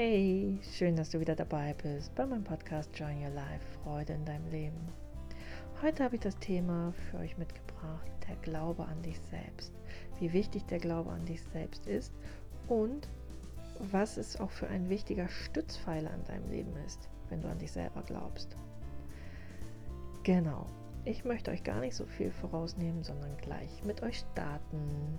[0.00, 4.24] Hey, schön, dass du wieder dabei bist bei meinem Podcast Join Your Life, Freude in
[4.24, 4.92] deinem Leben.
[5.82, 9.72] Heute habe ich das Thema für euch mitgebracht, der Glaube an dich selbst.
[10.20, 12.12] Wie wichtig der Glaube an dich selbst ist
[12.68, 13.08] und
[13.80, 17.72] was es auch für ein wichtiger Stützpfeiler an deinem Leben ist, wenn du an dich
[17.72, 18.54] selber glaubst.
[20.22, 20.66] Genau,
[21.06, 25.18] ich möchte euch gar nicht so viel vorausnehmen, sondern gleich mit euch starten.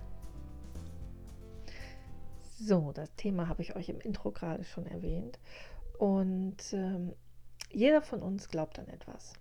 [2.62, 5.38] So, das Thema habe ich euch im Intro gerade schon erwähnt.
[5.98, 7.14] Und ähm,
[7.72, 9.32] jeder von uns glaubt an etwas.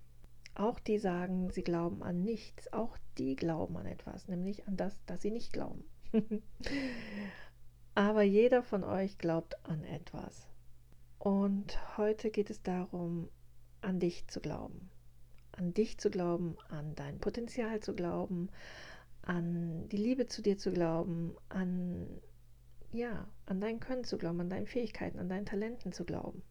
[0.56, 2.72] Auch die sagen, sie glauben an nichts.
[2.72, 5.84] Auch die glauben an etwas, nämlich an das, das sie nicht glauben.
[7.94, 10.48] Aber jeder von euch glaubt an etwas.
[11.18, 13.28] Und heute geht es darum,
[13.82, 14.90] an dich zu glauben.
[15.52, 18.50] An dich zu glauben, an dein Potenzial zu glauben,
[19.24, 22.08] an die Liebe zu dir zu glauben, an
[22.92, 26.42] ja, an dein Können zu glauben, an deinen Fähigkeiten, an deinen Talenten zu glauben,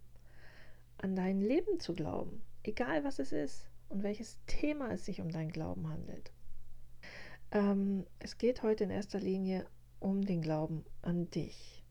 [0.99, 5.31] an dein Leben zu glauben, egal was es ist und welches Thema es sich um
[5.31, 6.33] deinen Glauben handelt.
[7.51, 9.67] Ähm, es geht heute in erster Linie
[10.01, 11.85] um den Glauben an dich.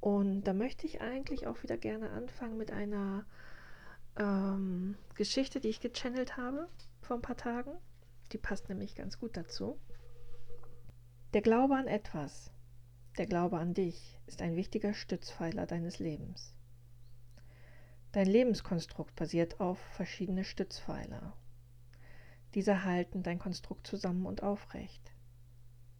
[0.00, 3.24] Und da möchte ich eigentlich auch wieder gerne anfangen mit einer
[4.16, 6.68] ähm, Geschichte, die ich gechannelt habe
[7.00, 7.72] vor ein paar Tagen.
[8.32, 9.78] Die passt nämlich ganz gut dazu.
[11.32, 12.53] Der Glaube an etwas
[13.18, 16.54] der Glaube an dich ist ein wichtiger Stützpfeiler deines Lebens.
[18.12, 21.36] Dein Lebenskonstrukt basiert auf verschiedene Stützpfeiler.
[22.54, 25.12] Diese halten dein Konstrukt zusammen und aufrecht.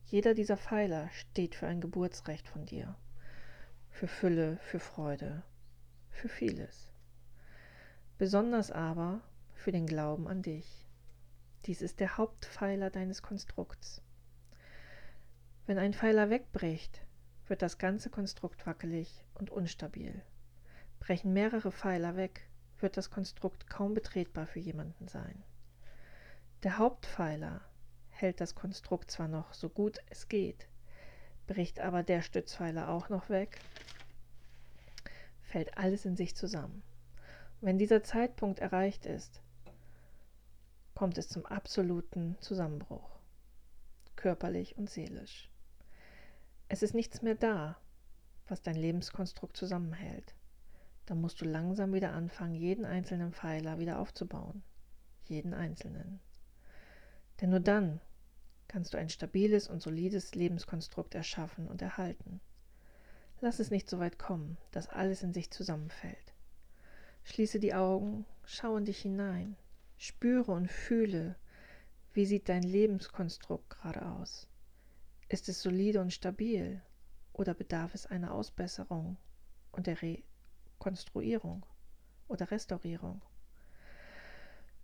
[0.07, 2.97] Jeder dieser Pfeiler steht für ein Geburtsrecht von dir,
[3.91, 5.43] für Fülle, für Freude,
[6.11, 6.89] für vieles.
[8.19, 9.23] Besonders aber
[9.55, 10.87] für den Glauben an dich.
[11.67, 14.04] Dies ist der Hauptpfeiler deines Konstrukts.
[15.67, 17.01] Wenn ein Pfeiler wegbricht,
[17.47, 20.21] wird das ganze Konstrukt wackelig und unstabil.
[21.01, 25.43] Brechen mehrere Pfeiler weg, wird das Konstrukt kaum betretbar für jemanden sein.
[26.65, 27.63] Der Hauptpfeiler
[28.11, 30.69] hält das Konstrukt zwar noch so gut es geht,
[31.47, 33.59] bricht aber der Stützpfeiler auch noch weg,
[35.41, 36.83] fällt alles in sich zusammen.
[37.63, 39.41] Wenn dieser Zeitpunkt erreicht ist,
[40.95, 43.19] kommt es zum absoluten Zusammenbruch,
[44.15, 45.49] körperlich und seelisch.
[46.75, 47.77] Es ist nichts mehr da,
[48.49, 50.35] was dein Lebenskonstrukt zusammenhält.
[51.07, 54.65] Dann musst du langsam wieder anfangen, jeden einzelnen Pfeiler wieder aufzubauen.
[55.23, 56.19] Jeden einzelnen.
[57.41, 58.01] Denn nur dann
[58.67, 62.41] kannst du ein stabiles und solides Lebenskonstrukt erschaffen und erhalten.
[63.41, 66.35] Lass es nicht so weit kommen, dass alles in sich zusammenfällt.
[67.23, 69.57] Schließe die Augen, schau in dich hinein,
[69.97, 71.37] spüre und fühle,
[72.15, 74.49] wie sieht dein Lebenskonstrukt gerade aus.
[75.35, 76.81] Ist es solide und stabil
[77.33, 79.17] oder bedarf es einer Ausbesserung
[79.73, 81.67] und der Rekonstruierung
[82.29, 83.21] oder Restaurierung?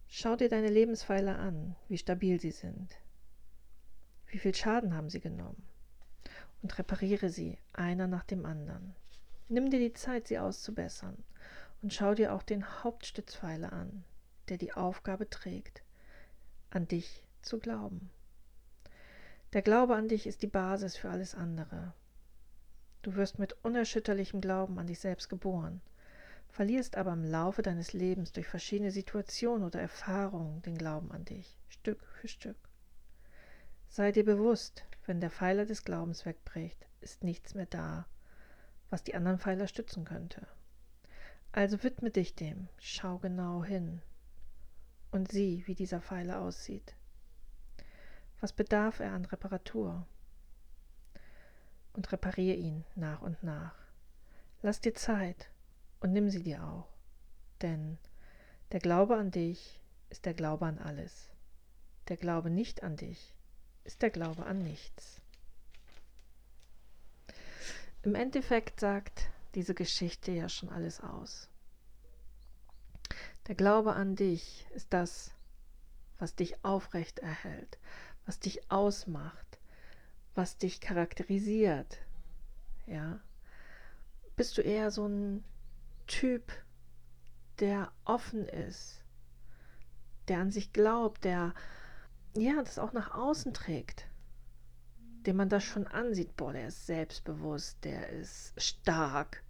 [0.08, 2.96] Schau dir deine Lebenspfeiler an, wie stabil sie sind.
[4.26, 5.68] Wie viel Schaden haben sie genommen?
[6.62, 8.96] Und repariere sie einer nach dem anderen.
[9.48, 11.22] Nimm dir die Zeit, sie auszubessern
[11.80, 14.02] und schau dir auch den Hauptstützpfeiler an,
[14.48, 15.84] der die Aufgabe trägt,
[16.70, 18.10] an dich zu glauben.
[19.52, 21.92] Der Glaube an dich ist die Basis für alles andere.
[23.02, 25.80] Du wirst mit unerschütterlichem Glauben an dich selbst geboren,
[26.50, 31.56] verlierst aber im Laufe deines Lebens durch verschiedene Situationen oder Erfahrungen den Glauben an dich,
[31.68, 32.56] Stück für Stück.
[33.88, 38.06] Sei dir bewusst, wenn der Pfeiler des Glaubens wegbricht, ist nichts mehr da,
[38.88, 40.46] was die anderen Pfeiler stützen könnte.
[41.50, 44.00] Also widme dich dem, schau genau hin
[45.10, 46.94] und sieh, wie dieser Pfeiler aussieht.
[48.40, 50.06] Was bedarf er an Reparatur?
[51.92, 53.74] Und reparier ihn nach und nach.
[54.62, 55.50] Lass dir Zeit
[56.00, 56.88] und nimm sie dir auch.
[57.62, 57.98] Denn
[58.72, 61.30] der Glaube an dich ist der Glaube an alles.
[62.08, 63.34] Der Glaube nicht an dich
[63.84, 65.20] ist der Glaube an nichts.
[68.02, 71.48] Im Endeffekt sagt diese Geschichte ja schon alles aus.
[73.46, 75.32] Der Glaube an dich ist das,
[76.18, 77.78] was dich aufrecht erhält,
[78.26, 79.58] was dich ausmacht,
[80.34, 81.98] was dich charakterisiert.
[82.86, 83.20] Ja?
[84.36, 85.44] Bist du eher so ein
[86.06, 86.52] Typ,
[87.58, 89.04] der offen ist,
[90.28, 91.54] der an sich glaubt, der
[92.36, 94.06] ja, das auch nach außen trägt,
[95.26, 99.42] dem man das schon ansieht, boah, der ist selbstbewusst, der ist stark.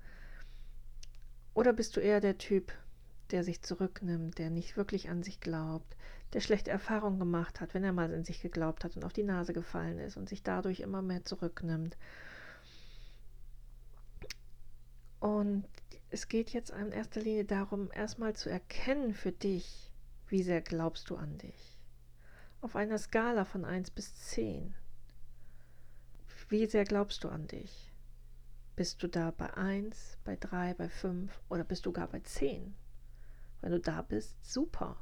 [1.55, 2.73] Oder bist du eher der Typ,
[3.31, 5.97] der sich zurücknimmt, der nicht wirklich an sich glaubt,
[6.33, 9.25] der schlechte Erfahrungen gemacht hat, wenn er mal in sich geglaubt hat und auf die
[9.25, 11.97] Nase gefallen ist und sich dadurch immer mehr zurücknimmt.
[15.19, 15.69] Und
[16.11, 19.93] es geht jetzt in erster Linie darum, erstmal zu erkennen für dich,
[20.29, 21.79] wie sehr glaubst du an dich.
[22.61, 24.75] Auf einer Skala von 1 bis 10.
[26.49, 27.93] Wie sehr glaubst du an dich?
[28.77, 32.75] Bist du da bei 1, bei 3, bei 5 oder bist du gar bei 10?
[33.61, 34.97] Wenn du da bist, super.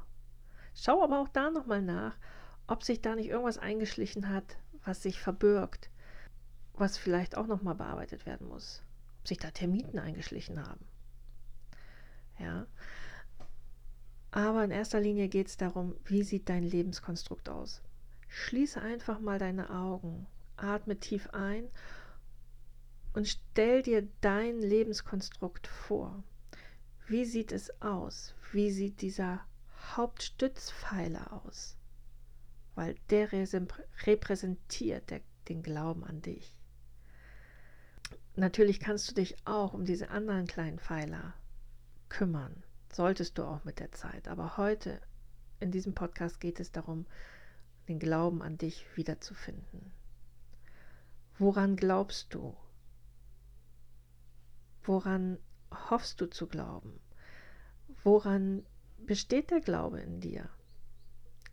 [0.81, 2.17] Schau aber auch da nochmal nach,
[2.65, 5.89] ob sich da nicht irgendwas eingeschlichen hat, was sich verbirgt,
[6.73, 8.81] was vielleicht auch nochmal bearbeitet werden muss.
[9.19, 10.85] Ob sich da Termiten eingeschlichen haben.
[12.37, 12.65] Ja.
[14.31, 17.81] Aber in erster Linie geht es darum, wie sieht dein Lebenskonstrukt aus.
[18.29, 21.67] Schließe einfach mal deine Augen, atme tief ein
[23.11, 26.23] und stell dir dein Lebenskonstrukt vor.
[27.07, 28.33] Wie sieht es aus?
[28.53, 29.41] Wie sieht dieser
[29.95, 31.77] Hauptstützpfeiler aus?
[32.75, 36.55] Weil der repräsentiert der, den Glauben an dich.
[38.35, 41.33] Natürlich kannst du dich auch um diese anderen kleinen Pfeiler
[42.07, 42.63] kümmern.
[42.91, 44.27] Solltest du auch mit der Zeit.
[44.27, 45.01] Aber heute
[45.59, 47.05] in diesem Podcast geht es darum,
[47.87, 49.91] den Glauben an dich wiederzufinden.
[51.37, 52.55] Woran glaubst du?
[54.83, 55.37] Woran
[55.89, 56.99] hoffst du zu glauben?
[58.03, 58.65] Woran
[59.05, 60.49] besteht der Glaube in dir?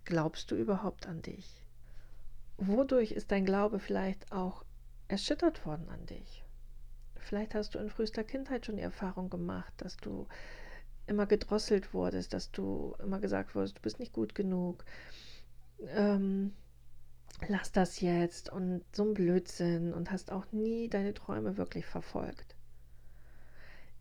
[0.04, 1.66] Glaubst du überhaupt an dich?
[2.58, 4.64] Wodurch ist dein Glaube vielleicht auch
[5.08, 6.44] erschüttert worden an dich?
[7.18, 10.28] Vielleicht hast du in frühester Kindheit schon die Erfahrung gemacht, dass du
[11.06, 14.84] immer gedrosselt wurdest, dass du immer gesagt wurdest, du bist nicht gut genug.
[15.88, 16.54] Ähm,
[17.48, 22.56] lass das jetzt und so ein Blödsinn und hast auch nie deine Träume wirklich verfolgt.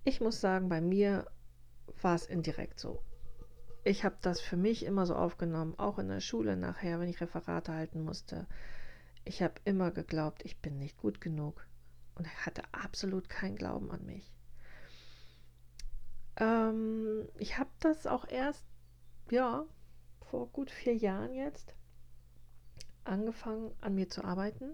[0.03, 1.25] Ich muss sagen, bei mir
[2.01, 3.01] war es indirekt so.
[3.87, 7.21] Ich habe das für mich immer so aufgenommen, auch in der Schule nachher, wenn ich
[7.21, 8.47] Referate halten musste.
[9.25, 11.63] Ich habe immer geglaubt, ich bin nicht gut genug
[12.15, 14.33] und hatte absolut keinen Glauben an mich.
[16.37, 18.65] Ähm, ich habe das auch erst,
[19.29, 19.67] ja,
[20.31, 21.75] vor gut vier Jahren jetzt
[23.03, 24.71] angefangen an mir zu arbeiten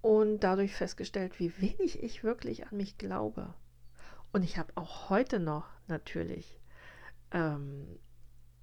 [0.00, 3.54] und dadurch festgestellt, wie wenig ich wirklich an mich glaube.
[4.32, 6.58] Und ich habe auch heute noch natürlich
[7.32, 7.98] ähm,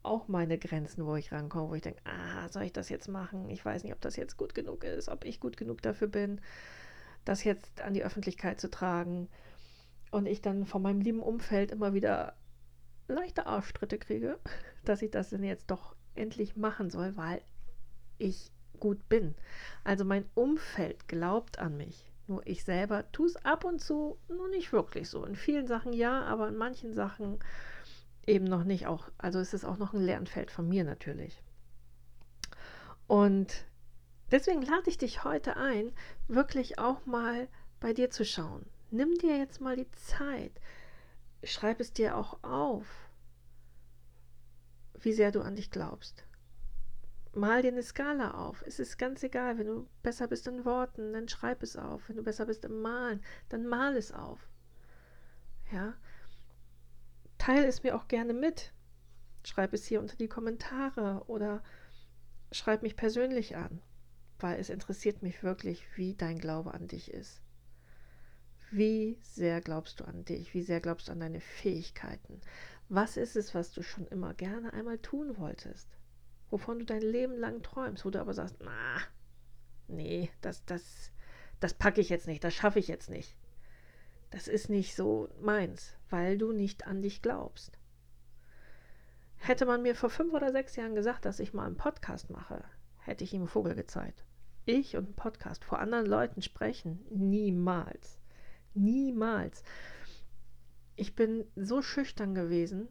[0.01, 3.49] auch meine Grenzen, wo ich rankomme, wo ich denke, ah, soll ich das jetzt machen?
[3.49, 6.39] Ich weiß nicht, ob das jetzt gut genug ist, ob ich gut genug dafür bin
[7.25, 9.29] das jetzt an die Öffentlichkeit zu tragen
[10.11, 12.35] und ich dann von meinem lieben Umfeld immer wieder
[13.07, 14.39] leichte Arschtritte kriege,
[14.85, 17.41] dass ich das denn jetzt doch endlich machen soll, weil
[18.17, 19.35] ich gut bin.
[19.83, 22.05] Also mein Umfeld glaubt an mich.
[22.27, 25.25] Nur ich selber tue es ab und zu nur nicht wirklich so.
[25.25, 27.39] In vielen Sachen ja, aber in manchen Sachen
[28.25, 28.87] eben noch nicht.
[28.87, 31.41] Auch, also es ist auch noch ein Lernfeld von mir natürlich.
[33.07, 33.65] Und
[34.31, 35.91] Deswegen lade ich dich heute ein,
[36.27, 37.47] wirklich auch mal
[37.79, 38.65] bei dir zu schauen.
[38.91, 40.51] Nimm dir jetzt mal die Zeit.
[41.43, 42.85] Schreib es dir auch auf,
[44.99, 46.25] wie sehr du an dich glaubst.
[47.33, 48.63] Mal dir eine Skala auf.
[48.67, 52.07] Es ist ganz egal, wenn du besser bist in Worten, dann schreib es auf.
[52.07, 54.47] Wenn du besser bist im Malen, dann mal es auf.
[55.71, 55.93] Ja?
[57.39, 58.71] Teil es mir auch gerne mit.
[59.43, 61.63] Schreib es hier unter die Kommentare oder
[62.51, 63.81] schreib mich persönlich an
[64.39, 67.41] weil es interessiert mich wirklich, wie dein Glaube an dich ist.
[68.71, 70.53] Wie sehr glaubst du an dich?
[70.53, 72.39] Wie sehr glaubst du an deine Fähigkeiten?
[72.87, 75.89] Was ist es, was du schon immer gerne einmal tun wolltest?
[76.49, 78.97] Wovon du dein Leben lang träumst, wo du aber sagst, na,
[79.87, 81.11] nee, das, das,
[81.59, 83.35] das packe ich jetzt nicht, das schaffe ich jetzt nicht.
[84.31, 87.77] Das ist nicht so meins, weil du nicht an dich glaubst.
[89.37, 92.63] Hätte man mir vor fünf oder sechs Jahren gesagt, dass ich mal einen Podcast mache,
[92.97, 94.25] hätte ich ihm Vogel gezeigt
[94.69, 97.05] ich und ein Podcast vor anderen Leuten sprechen.
[97.09, 98.19] Niemals.
[98.73, 99.63] Niemals.
[100.95, 102.87] Ich bin so schüchtern gewesen.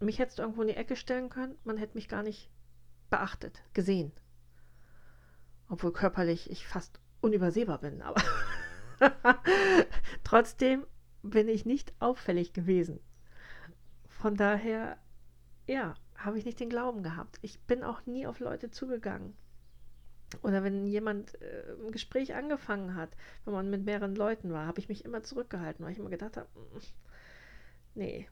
[0.00, 2.50] Mich hättest du irgendwo in die Ecke stellen können, man hätte mich gar nicht
[3.10, 4.12] beachtet, gesehen.
[5.68, 8.22] Obwohl körperlich ich fast unübersehbar bin, aber
[10.24, 10.86] trotzdem
[11.22, 13.00] bin ich nicht auffällig gewesen.
[14.08, 14.98] Von daher,
[15.66, 17.38] ja, habe ich nicht den Glauben gehabt.
[17.42, 19.36] Ich bin auch nie auf Leute zugegangen.
[20.42, 23.10] Oder wenn jemand äh, ein Gespräch angefangen hat,
[23.44, 26.36] wenn man mit mehreren Leuten war, habe ich mich immer zurückgehalten, weil ich immer gedacht
[26.36, 26.78] habe, mm,
[27.94, 28.28] nee,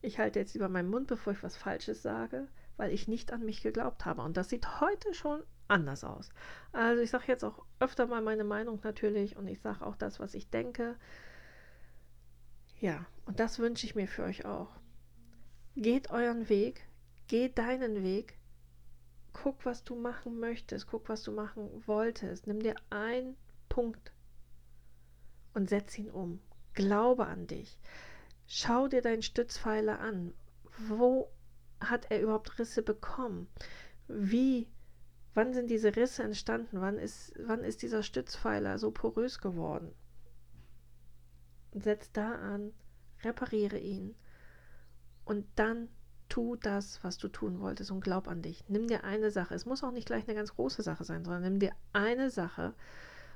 [0.00, 3.44] ich halte jetzt lieber meinen Mund, bevor ich was Falsches sage, weil ich nicht an
[3.44, 4.22] mich geglaubt habe.
[4.22, 6.30] Und das sieht heute schon anders aus.
[6.72, 10.20] Also ich sage jetzt auch öfter mal meine Meinung natürlich und ich sage auch das,
[10.20, 10.96] was ich denke.
[12.80, 14.70] Ja, und das wünsche ich mir für euch auch.
[15.76, 16.86] Geht euren Weg,
[17.26, 18.38] geht deinen Weg,
[19.32, 22.46] guck, was du machen möchtest, guck, was du machen wolltest.
[22.46, 23.36] Nimm dir einen
[23.68, 24.12] Punkt
[25.54, 26.40] und setz ihn um.
[26.74, 27.78] Glaube an dich.
[28.46, 30.32] Schau dir deinen Stützpfeiler an.
[30.86, 31.28] Wo
[31.80, 33.48] hat er überhaupt Risse bekommen?
[34.06, 34.68] Wie,
[35.34, 36.80] wann sind diese Risse entstanden?
[36.80, 39.92] Wann ist, wann ist dieser Stützpfeiler so porös geworden?
[41.72, 42.72] Setz da an,
[43.22, 44.14] repariere ihn
[45.24, 45.88] und dann
[46.28, 48.64] tu das, was du tun wolltest und glaub an dich.
[48.68, 49.54] Nimm dir eine Sache.
[49.54, 52.74] Es muss auch nicht gleich eine ganz große Sache sein, sondern nimm dir eine Sache.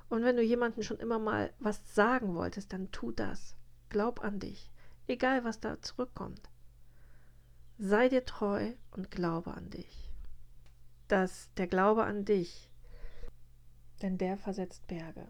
[0.08, 3.56] Und wenn du jemandem schon immer mal was sagen wolltest, dann tu das.
[3.88, 4.70] Glaub an dich.
[5.06, 6.50] Egal, was da zurückkommt.
[7.78, 10.10] Sei dir treu und glaube an dich.
[11.08, 12.70] Dass der Glaube an dich,
[14.00, 15.26] denn der versetzt Berge.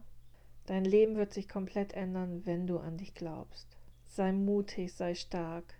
[0.67, 3.77] Dein Leben wird sich komplett ändern, wenn du an dich glaubst.
[4.05, 5.75] Sei mutig, sei stark,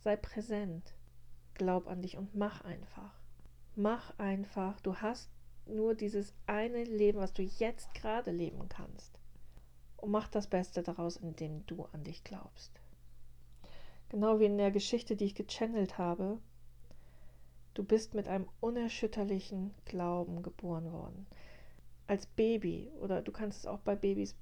[0.00, 0.94] sei präsent.
[1.54, 3.12] Glaub an dich und mach einfach.
[3.76, 4.80] Mach einfach.
[4.80, 5.30] Du hast
[5.66, 9.18] nur dieses eine Leben, was du jetzt gerade leben kannst.
[9.96, 12.72] Und mach das Beste daraus, indem du an dich glaubst.
[14.08, 16.38] Genau wie in der Geschichte, die ich gechannelt habe.
[17.74, 21.26] Du bist mit einem unerschütterlichen Glauben geboren worden.
[22.08, 24.34] Als Baby, oder du kannst es auch bei Babys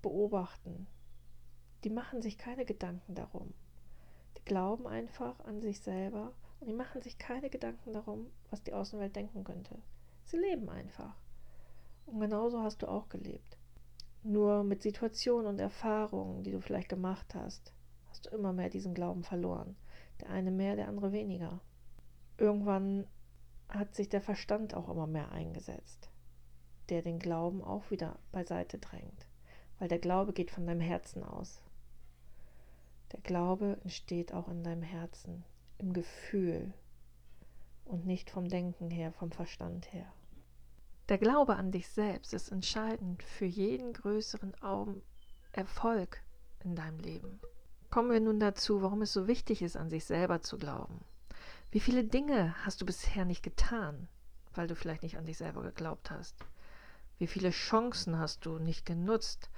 [0.00, 0.86] beobachten.
[1.84, 3.52] Die machen sich keine Gedanken darum.
[4.38, 8.72] Die glauben einfach an sich selber und die machen sich keine Gedanken darum, was die
[8.72, 9.78] Außenwelt denken könnte.
[10.24, 11.14] Sie leben einfach.
[12.06, 13.58] Und genauso hast du auch gelebt.
[14.22, 17.74] Nur mit Situationen und Erfahrungen, die du vielleicht gemacht hast,
[18.08, 19.76] hast du immer mehr diesen Glauben verloren.
[20.20, 21.60] Der eine mehr, der andere weniger.
[22.36, 23.06] Irgendwann
[23.68, 26.10] hat sich der Verstand auch immer mehr eingesetzt,
[26.88, 29.26] der den Glauben auch wieder beiseite drängt,
[29.78, 31.62] weil der Glaube geht von deinem Herzen aus.
[33.12, 35.44] Der Glaube entsteht auch in deinem Herzen,
[35.78, 36.72] im Gefühl
[37.84, 40.12] und nicht vom Denken her, vom Verstand her.
[41.08, 44.54] Der Glaube an dich selbst ist entscheidend für jeden größeren
[45.52, 46.22] Erfolg
[46.62, 47.40] in deinem Leben.
[47.90, 51.00] Kommen wir nun dazu, warum es so wichtig ist, an sich selber zu glauben.
[51.70, 54.08] Wie viele Dinge hast du bisher nicht getan,
[54.54, 56.36] weil du vielleicht nicht an dich selber geglaubt hast?
[57.18, 59.50] Wie viele Chancen hast du nicht genutzt,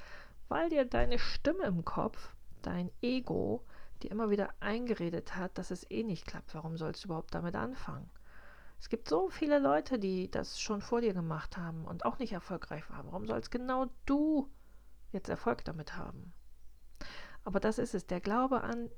[0.48, 3.64] weil dir deine Stimme im Kopf, dein Ego,
[4.02, 6.54] dir immer wieder eingeredet hat, dass es eh nicht klappt?
[6.54, 8.10] Warum sollst du überhaupt damit anfangen?
[8.80, 12.32] Es gibt so viele Leute, die das schon vor dir gemacht haben und auch nicht
[12.32, 13.06] erfolgreich waren.
[13.06, 14.50] Warum sollst genau du
[15.12, 16.32] jetzt Erfolg damit haben?
[17.44, 18.06] Aber das ist es.
[18.06, 18.88] Der Glaube an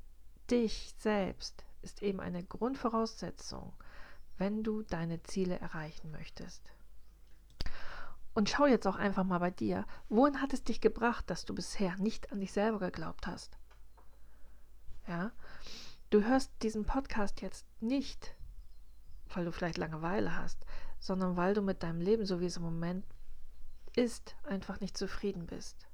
[0.49, 3.73] dich selbst ist eben eine Grundvoraussetzung,
[4.37, 6.71] wenn du deine Ziele erreichen möchtest.
[8.33, 11.53] Und schau jetzt auch einfach mal bei dir, wohin hat es dich gebracht, dass du
[11.53, 13.57] bisher nicht an dich selber geglaubt hast?
[15.07, 15.31] Ja,
[16.09, 18.35] du hörst diesen Podcast jetzt nicht,
[19.33, 20.65] weil du vielleicht Langeweile hast,
[20.99, 23.05] sondern weil du mit deinem Leben, so wie es im Moment
[23.95, 25.87] ist, einfach nicht zufrieden bist.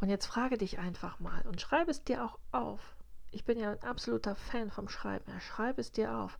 [0.00, 2.96] Und jetzt frage dich einfach mal und schreibe es dir auch auf.
[3.30, 5.30] Ich bin ja ein absoluter Fan vom Schreiben.
[5.30, 6.38] Ja, schreibe es dir auf,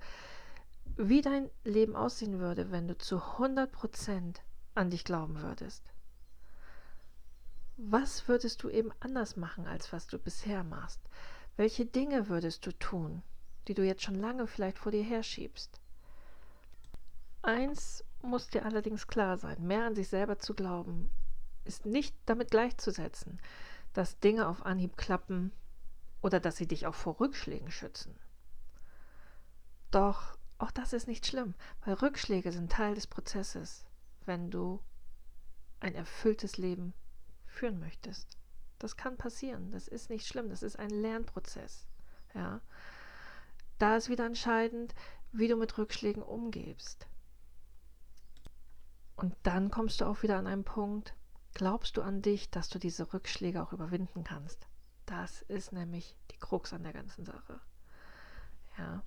[0.97, 4.37] wie dein Leben aussehen würde, wenn du zu 100%
[4.75, 5.83] an dich glauben würdest.
[7.77, 11.01] Was würdest du eben anders machen, als was du bisher machst?
[11.57, 13.23] Welche Dinge würdest du tun,
[13.69, 15.81] die du jetzt schon lange vielleicht vor dir herschiebst?
[17.43, 21.11] Eins muss dir allerdings klar sein, mehr an sich selber zu glauben,
[21.65, 23.41] ist nicht damit gleichzusetzen,
[23.93, 25.53] dass Dinge auf Anhieb klappen
[26.21, 28.15] oder dass sie dich auch vor Rückschlägen schützen.
[29.91, 33.85] Doch auch das ist nicht schlimm, weil Rückschläge sind Teil des Prozesses,
[34.27, 34.83] wenn du
[35.81, 36.95] ein erfülltes Leben
[37.47, 38.39] führen möchtest.
[38.79, 41.87] Das kann passieren, das ist nicht schlimm, das ist ein Lernprozess.
[42.35, 42.61] Ja.
[43.79, 44.95] Da ist wieder entscheidend,
[45.33, 47.07] wie du mit Rückschlägen umgehst.
[49.17, 51.15] Und dann kommst du auch wieder an einen Punkt,
[51.55, 54.67] Glaubst du an dich, dass du diese Rückschläge auch überwinden kannst?
[55.05, 57.61] Das ist nämlich die Krux an der ganzen Sache.
[58.79, 59.03] Ja.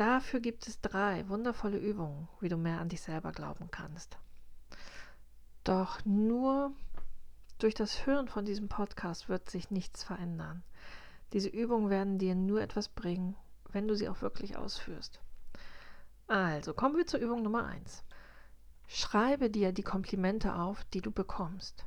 [0.00, 4.16] Dafür gibt es drei wundervolle Übungen, wie du mehr an dich selber glauben kannst.
[5.62, 6.72] Doch nur
[7.58, 10.62] durch das Hören von diesem Podcast wird sich nichts verändern.
[11.34, 13.36] Diese Übungen werden dir nur etwas bringen,
[13.72, 15.20] wenn du sie auch wirklich ausführst.
[16.28, 18.02] Also kommen wir zur Übung Nummer 1.
[18.86, 21.84] Schreibe dir die Komplimente auf, die du bekommst.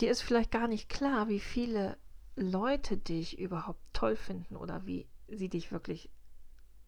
[0.00, 1.96] Dir ist vielleicht gar nicht klar, wie viele
[2.34, 6.10] Leute dich überhaupt toll finden oder wie sie dich wirklich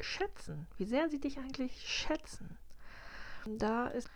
[0.01, 2.59] schätzen, wie sehr sie dich eigentlich schätzen.
[3.47, 4.09] Und da ist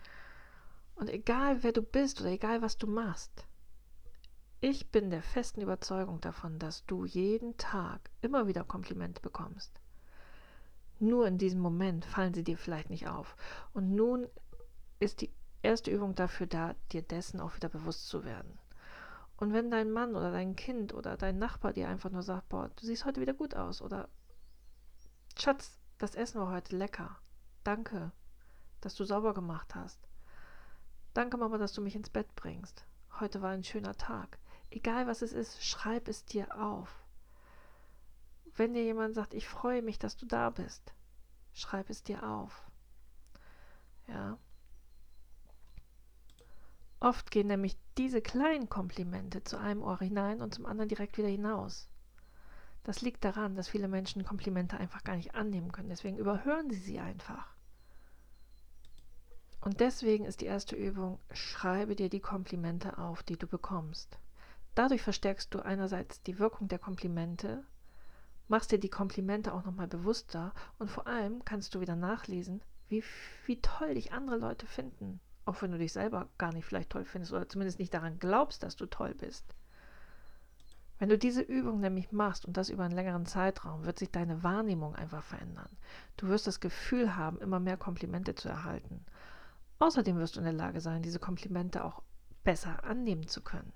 [0.95, 3.45] und egal wer du bist oder egal was du machst,
[4.61, 9.79] ich bin der festen Überzeugung davon, dass du jeden Tag immer wieder Komplimente bekommst.
[10.99, 13.35] Nur in diesem Moment fallen sie dir vielleicht nicht auf.
[13.73, 14.27] Und nun
[14.99, 18.57] ist die erste Übung dafür da, dir dessen auch wieder bewusst zu werden.
[19.37, 22.69] Und wenn dein Mann oder dein Kind oder dein Nachbar dir einfach nur sagt, boah,
[22.69, 24.07] du siehst heute wieder gut aus oder
[25.37, 27.19] Schatz, das Essen war heute lecker.
[27.63, 28.11] Danke,
[28.81, 30.07] dass du sauber gemacht hast.
[31.13, 32.85] Danke, Mama, dass du mich ins Bett bringst.
[33.19, 34.39] Heute war ein schöner Tag.
[34.69, 37.05] Egal was es ist, schreib es dir auf.
[38.55, 40.93] Wenn dir jemand sagt, ich freue mich, dass du da bist,
[41.53, 42.69] schreib es dir auf.
[44.07, 44.37] Ja.
[47.05, 51.27] Oft gehen nämlich diese kleinen Komplimente zu einem Ohr hinein und zum anderen direkt wieder
[51.27, 51.87] hinaus.
[52.83, 55.89] Das liegt daran, dass viele Menschen Komplimente einfach gar nicht annehmen können.
[55.89, 57.45] Deswegen überhören sie sie einfach.
[59.61, 64.17] Und deswegen ist die erste Übung, schreibe dir die Komplimente auf, die du bekommst.
[64.73, 67.63] Dadurch verstärkst du einerseits die Wirkung der Komplimente,
[68.47, 73.03] machst dir die Komplimente auch nochmal bewusster und vor allem kannst du wieder nachlesen, wie,
[73.45, 75.19] wie toll dich andere Leute finden.
[75.45, 78.63] Auch wenn du dich selber gar nicht vielleicht toll findest oder zumindest nicht daran glaubst,
[78.63, 79.45] dass du toll bist.
[80.97, 84.43] Wenn du diese Übung nämlich machst und das über einen längeren Zeitraum, wird sich deine
[84.43, 85.69] Wahrnehmung einfach verändern.
[86.17, 89.05] Du wirst das Gefühl haben, immer mehr Komplimente zu erhalten.
[89.79, 92.01] Außerdem wirst du in der Lage sein, diese Komplimente auch
[92.43, 93.73] besser annehmen zu können.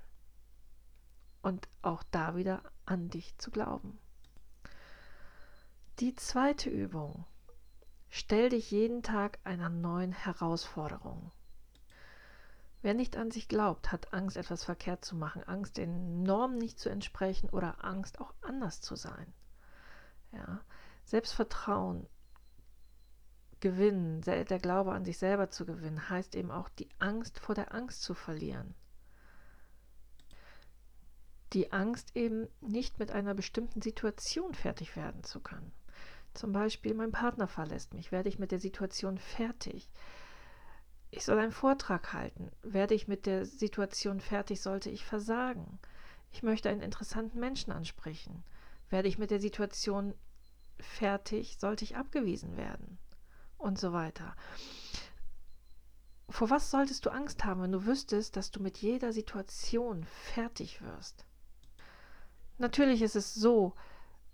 [1.41, 3.99] Und auch da wieder an dich zu glauben.
[5.99, 7.25] Die zweite Übung.
[8.07, 11.31] Stell dich jeden Tag einer neuen Herausforderung.
[12.81, 16.79] Wer nicht an sich glaubt, hat Angst, etwas verkehrt zu machen, Angst, den Normen nicht
[16.79, 19.33] zu entsprechen oder Angst, auch anders zu sein.
[20.31, 20.62] Ja.
[21.03, 22.07] Selbstvertrauen
[23.59, 27.74] gewinnen, der Glaube an sich selber zu gewinnen, heißt eben auch die Angst vor der
[27.74, 28.74] Angst zu verlieren.
[31.51, 35.74] Die Angst eben nicht mit einer bestimmten Situation fertig werden zu können.
[36.36, 39.89] Zum Beispiel, mein Partner verlässt mich, werde ich mit der Situation fertig.
[41.11, 42.51] Ich soll einen Vortrag halten.
[42.61, 45.79] Werde ich mit der Situation fertig, sollte ich versagen.
[46.31, 48.43] Ich möchte einen interessanten Menschen ansprechen.
[48.89, 50.13] Werde ich mit der Situation
[50.79, 52.99] fertig, sollte ich abgewiesen werden.
[53.57, 54.36] Und so weiter.
[56.29, 60.81] Vor was solltest du Angst haben, wenn du wüsstest, dass du mit jeder Situation fertig
[60.81, 61.25] wirst?
[62.60, 63.73] Natürlich ist es so,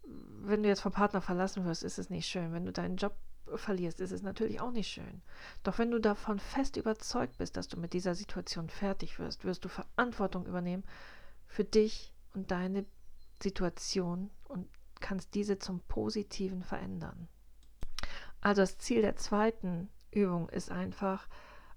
[0.03, 2.51] wenn du jetzt vom Partner verlassen wirst, ist es nicht schön.
[2.53, 3.15] Wenn du deinen Job
[3.53, 5.21] verlierst, ist es natürlich auch nicht schön.
[5.63, 9.65] Doch wenn du davon fest überzeugt bist, dass du mit dieser Situation fertig wirst, wirst
[9.65, 10.83] du Verantwortung übernehmen
[11.45, 12.85] für dich und deine
[13.41, 14.67] Situation und
[14.99, 17.27] kannst diese zum Positiven verändern.
[18.41, 21.27] Also das Ziel der zweiten Übung ist einfach,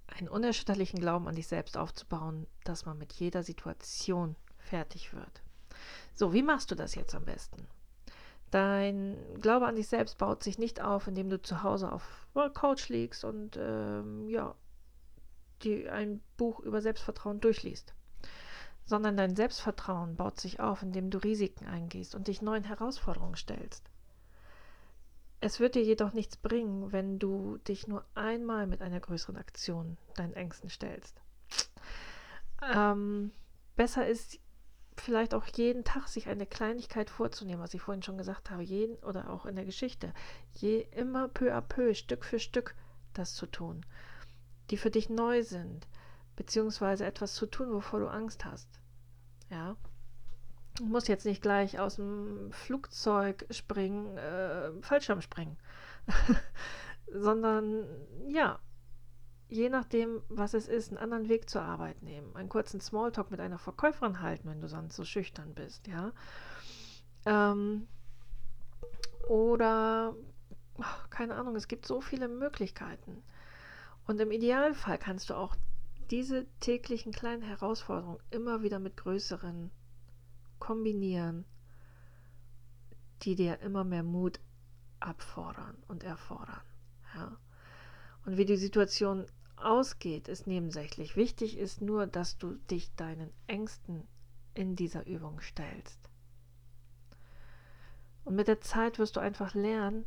[0.07, 5.43] einen unerschütterlichen Glauben an dich selbst aufzubauen, dass man mit jeder Situation fertig wird.
[6.15, 7.67] So, wie machst du das jetzt am besten?
[8.51, 12.89] Dein Glaube an dich selbst baut sich nicht auf, indem du zu Hause auf Couch
[12.89, 14.55] liegst und ähm, ja,
[15.63, 17.95] die ein Buch über Selbstvertrauen durchliest,
[18.85, 23.91] sondern dein Selbstvertrauen baut sich auf, indem du Risiken eingehst und dich neuen Herausforderungen stellst.
[25.41, 29.97] Es wird dir jedoch nichts bringen, wenn du dich nur einmal mit einer größeren Aktion
[30.17, 31.21] deinen Ängsten stellst.
[32.75, 33.31] Ähm,
[33.77, 34.41] besser ist
[35.01, 38.97] vielleicht auch jeden Tag sich eine Kleinigkeit vorzunehmen, was ich vorhin schon gesagt habe, jeden
[39.05, 40.13] oder auch in der Geschichte,
[40.55, 42.75] je immer peu à peu, Stück für Stück
[43.15, 43.85] das zu tun,
[44.71, 45.87] die für dich neu sind,
[46.37, 48.69] beziehungsweise etwas zu tun, wovor du Angst hast.
[49.51, 49.77] Ja.
[50.77, 55.57] Du musst jetzt nicht gleich aus dem Flugzeug springen, äh, Fallschirm springen,
[57.13, 57.85] sondern
[58.29, 58.61] ja,
[59.49, 62.35] je nachdem, was es ist, einen anderen Weg zur Arbeit nehmen.
[62.37, 66.13] Einen kurzen Smalltalk mit einer Verkäuferin halten, wenn du sonst so schüchtern bist, ja.
[67.25, 67.89] Ähm,
[69.29, 70.15] oder,
[71.11, 73.23] keine Ahnung, es gibt so viele Möglichkeiten.
[74.07, 75.55] Und im Idealfall kannst du auch
[76.11, 79.71] diese täglichen kleinen Herausforderungen immer wieder mit größeren
[80.59, 81.45] kombinieren,
[83.23, 84.41] die dir immer mehr Mut
[85.01, 86.63] abfordern und erfordern.
[87.15, 87.37] Ja.
[88.25, 89.27] Und wie die Situation
[89.65, 91.17] ausgeht, ist nebensächlich.
[91.17, 94.07] Wichtig ist nur, dass du dich deinen Ängsten
[94.55, 95.99] in dieser Übung stellst.
[98.25, 100.05] Und mit der Zeit wirst du einfach lernen,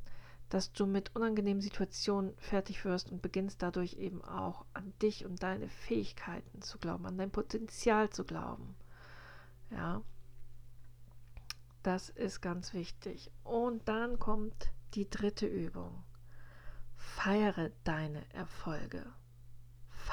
[0.50, 5.42] dass du mit unangenehmen Situationen fertig wirst und beginnst dadurch eben auch an dich und
[5.42, 8.76] deine Fähigkeiten zu glauben, an dein Potenzial zu glauben.
[9.70, 10.02] Ja.
[11.84, 13.32] Das ist ganz wichtig.
[13.44, 16.04] Und dann kommt die dritte Übung.
[16.96, 19.06] Feiere deine Erfolge.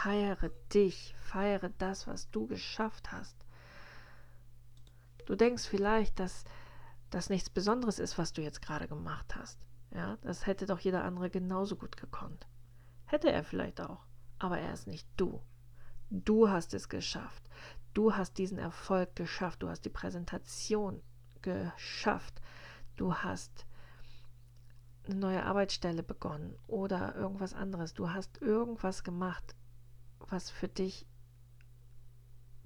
[0.02, 3.34] Feiere dich, feiere das, was du geschafft hast.
[5.26, 6.44] Du denkst vielleicht, dass
[7.10, 9.58] das nichts Besonderes ist, was du jetzt gerade gemacht hast.
[9.90, 12.46] Ja, das hätte doch jeder andere genauso gut gekonnt.
[13.06, 14.04] Hätte er vielleicht auch,
[14.38, 15.42] aber er ist nicht du.
[16.10, 17.42] Du hast es geschafft.
[17.92, 21.02] Du hast diesen Erfolg geschafft, du hast die Präsentation
[21.42, 22.40] geschafft,
[22.96, 23.66] du hast
[25.06, 27.94] eine neue Arbeitsstelle begonnen oder irgendwas anderes.
[27.94, 29.56] Du hast irgendwas gemacht,
[30.28, 31.06] was für dich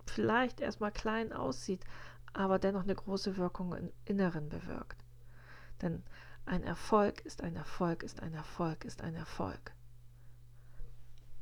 [0.07, 1.85] vielleicht erstmal klein aussieht,
[2.33, 5.05] aber dennoch eine große Wirkung im Inneren bewirkt.
[5.81, 6.03] Denn
[6.45, 9.75] ein Erfolg ist ein Erfolg, ist ein Erfolg, ist ein Erfolg.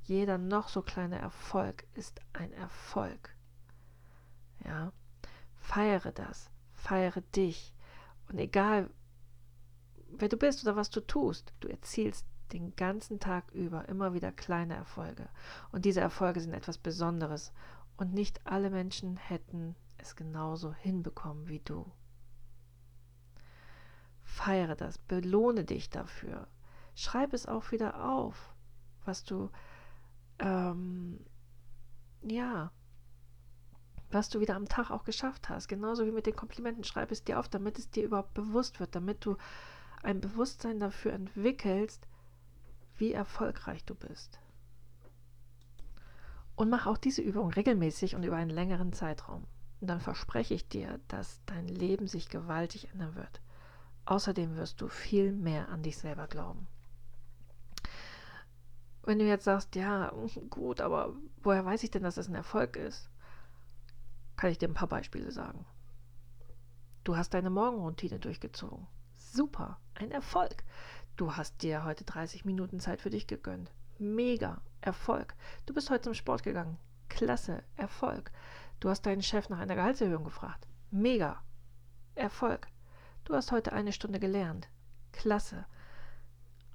[0.03, 3.35] Jeder noch so kleine Erfolg ist ein Erfolg.
[4.65, 4.93] Ja,
[5.57, 7.73] feiere das, feiere dich
[8.29, 8.91] und egal,
[10.11, 14.33] wer du bist oder was du tust, du erzielst den ganzen Tag über immer wieder
[14.33, 15.29] kleine Erfolge.
[15.73, 17.53] Und diese Erfolge sind etwas Besonderes.
[17.97, 21.91] Und nicht alle Menschen hätten es genauso hinbekommen wie du.
[24.23, 26.47] Feiere das, belohne dich dafür.
[26.95, 28.55] Schreib es auch wieder auf,
[29.05, 29.51] was du,
[30.39, 31.21] ähm,
[32.23, 32.71] ja,
[34.11, 35.69] was du wieder am Tag auch geschafft hast.
[35.69, 36.85] Genauso wie mit den Komplimenten.
[36.85, 39.37] Schreib es dir auf, damit es dir überhaupt bewusst wird, damit du
[40.03, 42.07] ein Bewusstsein dafür entwickelst,
[43.01, 44.39] wie erfolgreich du bist.
[46.55, 49.47] Und mach auch diese Übung regelmäßig und über einen längeren Zeitraum.
[49.81, 53.41] Und dann verspreche ich dir, dass dein Leben sich gewaltig ändern wird.
[54.05, 56.67] Außerdem wirst du viel mehr an dich selber glauben.
[59.03, 60.13] Wenn du jetzt sagst, ja,
[60.51, 63.09] gut, aber woher weiß ich denn, dass es ein Erfolg ist?
[64.37, 65.65] Kann ich dir ein paar Beispiele sagen.
[67.05, 68.87] Du hast deine Morgenroutine durchgezogen.
[69.17, 70.65] Super, ein Erfolg.
[71.17, 73.71] Du hast dir heute 30 Minuten Zeit für dich gegönnt.
[73.99, 75.35] Mega, Erfolg.
[75.67, 76.79] Du bist heute zum Sport gegangen.
[77.09, 78.31] Klasse, Erfolg.
[78.81, 80.67] Du hast deinen Chef nach einer Gehaltserhöhung gefragt.
[80.91, 81.43] Mega,
[82.15, 82.69] Erfolg.
[83.25, 84.69] Du hast heute eine Stunde gelernt.
[85.13, 85.67] Klasse.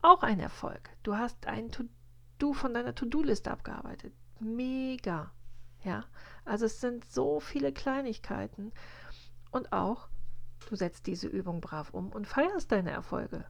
[0.01, 0.91] Auch ein Erfolg.
[1.03, 4.13] Du hast ein To-Do von deiner To-Do-Liste abgearbeitet.
[4.39, 5.31] Mega.
[5.83, 6.03] Ja,
[6.45, 8.71] also es sind so viele Kleinigkeiten.
[9.51, 10.09] Und auch
[10.69, 13.45] Du setzt diese Übung brav um und feierst deine Erfolge.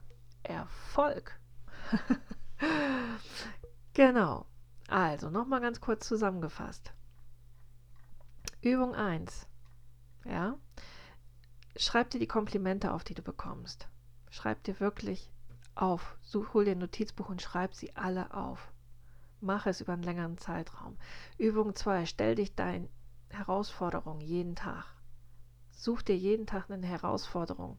[0.48, 1.38] Erfolg.
[3.92, 4.46] genau.
[4.88, 6.92] Also, nochmal ganz kurz zusammengefasst.
[8.62, 9.46] Übung 1.
[10.24, 10.58] Ja.
[11.76, 13.88] Schreib dir die Komplimente auf, die du bekommst.
[14.30, 15.30] Schreib dir wirklich
[15.74, 16.16] auf.
[16.22, 18.72] Such, hol dir ein Notizbuch und schreib sie alle auf.
[19.40, 20.96] Mach es über einen längeren Zeitraum.
[21.38, 22.06] Übung 2.
[22.06, 22.88] Stell dich deinen
[23.28, 24.86] Herausforderungen jeden Tag.
[25.70, 27.78] Such dir jeden Tag eine Herausforderung,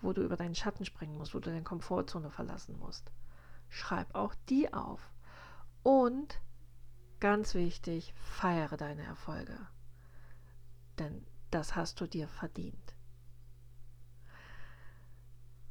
[0.00, 3.10] wo du über deinen Schatten springen musst, wo du deine Komfortzone verlassen musst.
[3.68, 5.12] Schreib auch die auf.
[5.82, 6.40] Und
[7.20, 9.56] ganz wichtig, feiere deine Erfolge.
[10.98, 12.94] Denn das hast du dir verdient.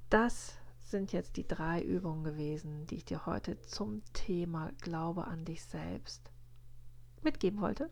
[0.10, 5.44] Das sind jetzt die drei Übungen gewesen, die ich dir heute zum Thema Glaube an
[5.44, 6.32] dich selbst
[7.24, 7.90] mitgeben wollte.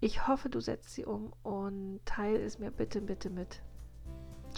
[0.00, 3.62] Ich hoffe, du setzt sie um und teile es mir bitte, bitte mit.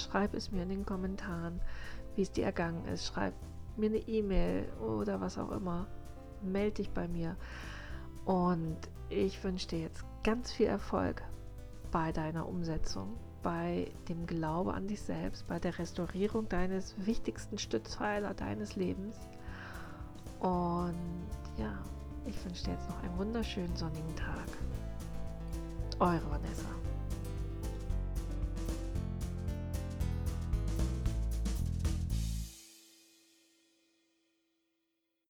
[0.01, 1.61] Schreib es mir in den Kommentaren,
[2.17, 3.07] wie es dir ergangen ist.
[3.07, 3.35] Schreib
[3.77, 5.87] mir eine E-Mail oder was auch immer.
[6.43, 7.37] Meld dich bei mir.
[8.25, 11.23] Und ich wünsche dir jetzt ganz viel Erfolg
[11.91, 18.35] bei deiner Umsetzung, bei dem Glaube an dich selbst, bei der Restaurierung deines wichtigsten Stützpfeiler
[18.35, 19.17] deines Lebens.
[20.39, 21.79] Und ja,
[22.27, 24.47] ich wünsche dir jetzt noch einen wunderschönen sonnigen Tag.
[25.99, 26.80] Eure Vanessa.